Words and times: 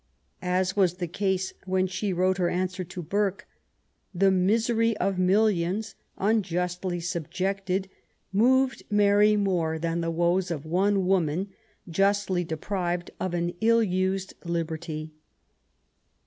As 0.41 0.75
was 0.75 0.95
the 0.95 1.07
case 1.07 1.53
when 1.67 1.85
she 1.85 2.11
wrote 2.11 2.39
her 2.39 2.49
answer 2.49 2.83
to 2.83 3.03
Burke^ 3.03 3.41
the 4.15 4.31
misery 4.31 4.97
of 4.97 5.19
millions 5.19 5.93
unjustly 6.17 6.99
subjected 6.99 7.87
moved 8.33 8.81
Mary 8.89 9.35
more 9.35 9.77
than 9.77 10.01
the 10.01 10.09
woes 10.09 10.49
of 10.49 10.65
one 10.65 11.05
woman 11.05 11.49
justly 11.87 12.43
deprived 12.43 13.11
of 13.19 13.35
an 13.35 13.53
ill 13.61 13.83
used 13.83 14.33
liberty. 14.43 15.13